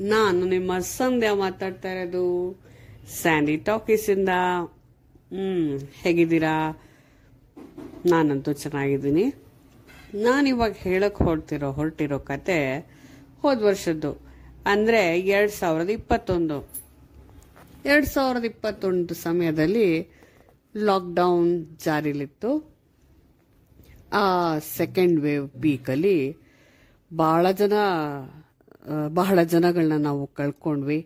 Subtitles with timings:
[0.00, 2.56] ನಾನು ನಿಮ್ಮ ಸಂಧ್ಯಾ ಮಾತಾಡ್ತಾ ಇರೋದು
[3.08, 4.28] ಸ್ಯಾಂಡಿ ಟಾಕೀಸಿಂದ.
[5.32, 6.82] ಹ್ಮ್, ಹೇಗಿದ್ದೀರಾ?
[8.06, 9.34] ನಾನಂತೂ ಚೆನ್ನಾಗಿದ್ದೀನಿ.
[10.14, 12.78] ನಾನಿವಾಗ ಹೇಳಕ್ ಹೊರಟಿರೋ ಹೊರಟಿರೋ ಕತೆ
[13.42, 14.30] ಹೋದ ವರ್ಷದ್ದು.
[14.66, 16.68] ಅಂದ್ರೆ ಎರಡ್ ಸಾವಿರದ ಇಪ್ಪತ್ತೊಂದು.
[17.84, 20.08] ಎರಡ್ ಸಾವಿರದ ಇಪ್ಪತ್ತೊಂದು ಸಮಯದಲ್ಲಿ
[20.76, 22.76] ಲಾಕ್ಡೌನ್ ಜಾರಿಲಿತ್ತು.
[24.12, 26.36] ಆ ಸೆಕೆಂಡ್ ವೇವ್ ಪೀಕಲ್ಲಿ
[27.16, 27.72] ಬಹಳ ಜನ
[29.18, 31.00] ಬಹಳ ಜನಗಳನ್ನ ನಾವು ಕಳ್ಕೊಂಡ್ವಿ.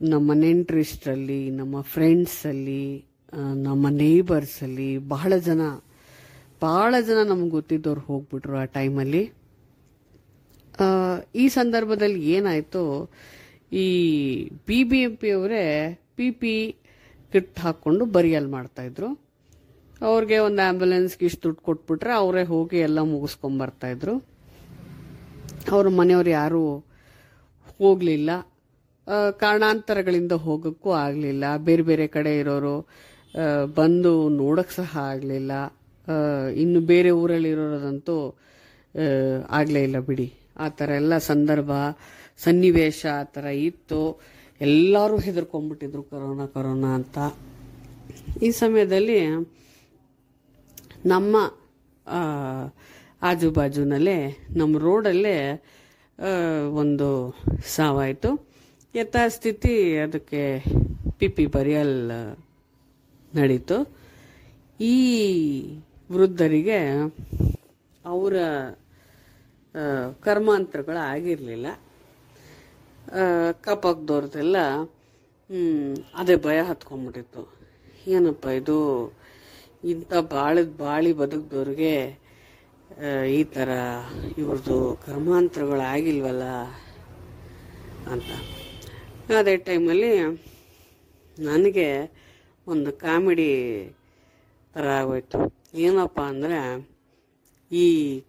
[0.00, 2.84] ನಮ್ಮ ನೆಂಟರಿಷ್ಟರಲ್ಲಿ ನಮ್ಮ ಫ್ರೆಂಡ್ಸಲ್ಲಿ
[3.66, 5.62] ನಮ್ಮ ನೇಬರ್ಸಲ್ಲಿ ಬಹಳ ಜನ
[6.62, 9.22] ಬಹಳ ಜನ ನಮ್ಗೆ ಗೊತ್ತಿದ್ದವ್ರು ಹೋಗ್ಬಿಟ್ರು ಆ ಟೈಮಲ್ಲಿ.
[11.42, 12.82] ಈ ಸಂದರ್ಭದಲ್ಲಿ ಏನಾಯ್ತು,
[13.82, 13.86] ಈ
[14.68, 15.64] ಬಿ ಬಿ ಎಂ ಪಿ ಅವರೇ
[16.16, 16.54] ಪಿ ಪಿ
[17.32, 19.10] ಕಿಟ್ ಹಾಕೊಂಡು ಬರಿಯಲ್ ಮಾಡ್ತಾ ಇದ್ರು.
[20.10, 24.14] ಅವ್ರಿಗೆ ಒಂದು ಆ್ಯಂಬುಲೆನ್ಸ್ಗೆ ಇಷ್ಟು ದುಡ್ಡು ಕೊಟ್ಬಿಟ್ರೆ ಅವರೇ ಹೋಗಿ ಎಲ್ಲ ಮುಗಿಸ್ಕೊಂಬರ್ತಾಯಿದ್ರು
[25.74, 26.62] ಅವ್ರ ಮನೆಯವ್ರು ಯಾರು
[27.82, 28.30] ಹೋಗಲಿಲ್ಲ.
[29.42, 31.44] ಕಾರಣಾಂತರಗಳಿಂದ ಹೋಗೋಕ್ಕೂ ಆಗಲಿಲ್ಲ.
[31.68, 32.76] ಬೇರೆ ಬೇರೆ ಕಡೆ ಇರೋರು
[33.78, 35.52] ಬಂದು ನೋಡಕ್ ಸಹ ಆಗಲಿಲ್ಲ.
[36.62, 38.16] ಇನ್ನು ಬೇರೆ ಊರಲ್ಲಿ ಇರೋದಂತೂ
[39.58, 40.28] ಆಗಲೇ ಇಲ್ಲ ಬಿಡಿ.
[40.64, 41.72] ಆ ಥರ ಎಲ್ಲ ಸಂದರ್ಭ,
[42.44, 44.00] ಸನ್ನಿವೇಶ ಆ ಥರ ಇತ್ತು.
[44.60, 47.18] ಎಲ್ಲರೂ ಹೆದರ್ಕೊಂಡ್ಬಿಟ್ಟಿದ್ರು ಕರೋನಾ ಕರೋನಾ ಅಂತ.
[48.46, 49.18] ಈ ಸಮಯದಲ್ಲಿ
[51.12, 51.36] ನಮ್ಮ
[52.06, 52.24] ಆಜುಬಾಜುನಲ್ಲೇ
[53.30, 54.18] ಆಜು ಬಾಜುನಲ್ಲೇ
[54.60, 55.36] ನಮ್ಮ ರೋಡಲ್ಲೇ
[56.82, 57.08] ಒಂದು
[57.76, 58.30] ಸಾವಾಯಿತು.
[58.94, 60.42] ಯಥಾಸ್ಥಿತಿ ಅದಕ್ಕೆ
[61.18, 61.96] ಪಿ ಪಿ ಬರಿಯಲ್
[63.32, 63.76] ನಡೀತು.
[64.80, 64.94] ಈ
[66.12, 66.78] ವೃದ್ಧರಿಗೆ
[68.04, 68.34] ಅವರ
[70.20, 71.66] ಕರ್ಮಾಂತರಗಳು ಆಗಿರಲಿಲ್ಲ.
[73.48, 74.58] ಅಕ್ಕಪಕ್ಕದವ್ರದ್ದೆಲ್ಲ
[75.50, 77.42] ಹ್ಮ್, ಅದೇ ಭಯ ಹತ್ಕೊಂಡ್ಬಿಟ್ಟಿತ್ತು
[78.06, 78.76] ಏನಪ್ಪ ಇದು
[79.84, 81.92] ಇಂಥ ಬಾಳದ ಬಾಳಿ ಬದುಕ್ದವ್ರಿಗೆ
[83.38, 83.68] ಈ ಥರ
[84.38, 86.44] ಇವ್ರದ್ದು ಕರ್ಮಾಂತರಗಳು ಆಗಿಲ್ವಲ್ಲ
[88.12, 88.30] ಅಂತ.
[89.38, 90.12] ಅದೇ ಟೈಮಲ್ಲಿ
[91.38, 91.88] ನನಗೆ
[92.66, 93.50] ಒಂದು ಕಾಮಿಡಿ
[94.74, 95.38] ಥರ ಆಗೋಯ್ತು.
[95.74, 96.60] ಏನಪ್ಪ ಅಂದರೆ,
[97.70, 97.86] ಈ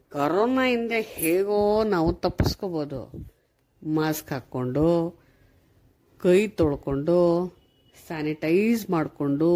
[0.09, 3.01] ಕರೋನಾಯಿಂದ ಹೇಗೋ ನಾವು ತಪ್ಪಿಸ್ಕೋಬೋದು.
[3.81, 4.87] ಮಾಸ್ಕ್ ಹಾಕ್ಕೊಂಡು,
[6.23, 7.19] ಕೈ ತೊಳ್ಕೊಂಡು,
[8.07, 9.51] ಸ್ಯಾನಿಟೈಸ್ ಮಾಡಿಕೊಂಡು,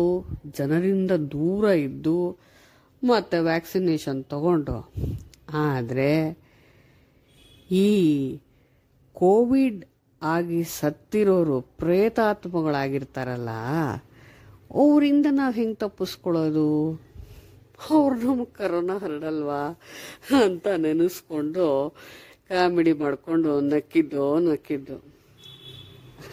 [0.58, 2.18] ಜನರಿಂದ ದೂರ ಇದ್ದು
[3.04, 4.78] ಮತ್ತು ವ್ಯಾಕ್ಸಿನೇಷನ್ ತಗೊಂಡು
[5.68, 6.12] ಆದರೆ
[7.84, 7.88] ಈ
[9.16, 9.82] ಕೋವಿಡ್
[10.22, 13.52] ಆಗಿ ಸತ್ತಿರೋರು ಪ್ರೇತಾತ್ಮಗಳಾಗಿರ್ತಾರಲ್ಲ,
[14.82, 16.66] ಅವರಿಂದ ನಾವು ಹೆಂಗೆ ತಪ್ಪಿಸ್ಕೊಳ್ಳೋದು?
[17.90, 19.62] ಅವ್ರು ನಮಗೆ ಕರೋನಾ ಹರಡಲ್ವಾ
[20.44, 21.68] ಅಂತ ನೆನೆಸ್ಕೊಂಡು
[22.50, 24.98] ಕಾಮಿಡಿ ಮಾಡಿಕೊಂಡು ನಕ್ಕಿದ್ದು ನಕ್ಕಿದ್ದು.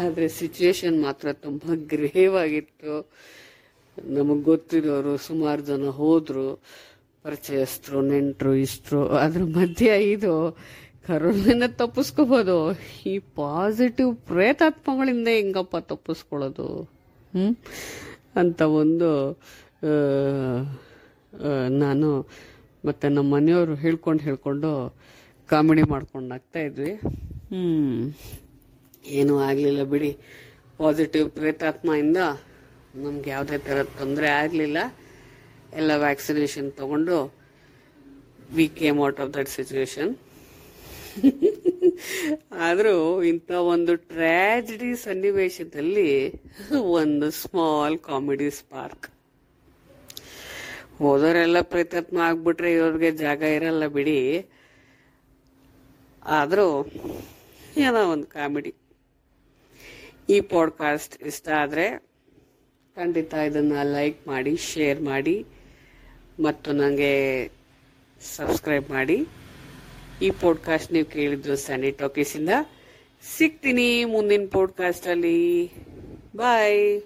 [0.00, 2.94] ಆದರೆ ಸಿಚುವೇಶನ್ ಮಾತ್ರ ತುಂಬ ಗ್ರೇವ್ ಆಗಿತ್ತು.
[4.04, 6.62] ನಮಗೆ ಗೊತ್ತಿರೋರು ಸುಮಾರು ಜನ ಹೋದ್ರು
[7.22, 9.08] ಪರಿಚಯಸ್ಥರು ನೆಂಟರು ಇಷ್ಟರು.
[9.08, 10.56] ಅದ್ರ ಮಧ್ಯೆ ಇದು
[11.06, 12.78] ಕರೋನ ತಪ್ಪಿಸ್ಕೋಬೋದು.
[13.06, 16.82] ಈ ಪಾಸಿಟಿವ್ ಪ್ರೇತಾತ್ಮಗಳಿಂದ ಹೆಂಗಪ್ಪ ತಪ್ಪಿಸ್ಕೊಳ್ಳೋದು?
[17.34, 17.56] ಹ್ಮ್?
[18.36, 19.38] ಅಂತ ಒಂದು
[21.68, 22.28] ನಾನು
[22.84, 24.94] ಮತ್ತೆ ನಮ್ಮ ಮನೆಯವರು ಹೇಳ್ಕೊಂಡು ಹೇಳ್ಕೊಂಡು
[25.46, 26.94] ಕಾಮಿಡಿ ಮಾಡ್ಕೊಂಡು ನಗ್ತಾ ಇದ್ವಿ.
[27.48, 28.12] ಹ್ಮ್.
[29.06, 30.16] ಏನೂ ಆಗಲಿಲ್ಲ ಬಿಡಿ.
[30.78, 32.16] ಪಾಸಿಟಿವ್ ಪ್ರೇತಾತ್ಮದಿಂದ
[32.96, 34.78] ನಮ್ಗೆ ಯಾವುದೇ ಥರ ತೊಂದರೆ ಆಗಲಿಲ್ಲ.
[35.72, 37.34] ಎಲ್ಲ ವ್ಯಾಕ್ಸಿನೇಷನ್ ತೊಗೊಂಡು
[38.50, 40.16] we came out of that situation
[42.52, 46.32] ಆದರೂ ಇಂಥ ಒಂದು ಟ್ರ್ಯಾಜಿಡಿ ಸನ್ನಿವೇಶದಲ್ಲಿ
[46.74, 49.06] ಒಂದು ಸ್ಮಾಲ್ ಕಾಮಿಡಿ ಸ್ಪಾರ್ಕ್
[50.98, 54.46] ಹೋದವರೆಲ್ಲ ಪ್ರಯತ್ನ ಆಗ್ಬಿಟ್ರೆ ಇವ್ರಿಗೆ ಜಾಗ ಇರಲ್ಲ ಬಿಡಿ.
[56.24, 56.86] ಆದರೂ
[57.76, 58.74] ಏನೋ ಒಂದು ಕಾಮಿಡಿ
[60.30, 62.06] ಈ ಪಾಡ್ಕಾಸ್ಟ್ ಇಷ್ಟ ಆದರೆ
[62.96, 65.46] ಖಂಡಿತ ಇದನ್ನು ಲೈಕ್ ಮಾಡಿ ಶೇರ್ ಮಾಡಿ,
[66.42, 67.12] ಮತ್ತು ನನಗೆ
[68.36, 69.26] ಸಬ್ಸ್ಕ್ರೈಬ್ ಮಾಡಿ.
[70.22, 72.48] ಈ ಪಾಡ್ಕಾಸ್ಟ್ ನೀವು ಕೇಳಿದ್ರು ಸ್ಯಾನಿ ಟಾಕೀಸಿಂದ
[73.36, 75.72] ಸಿಗ್ತೀನಿ ಮುಂದಿನ ಪಾಡ್ಕಾಸ್ಟಲ್ಲಿ
[76.36, 77.02] ಬಾಯ್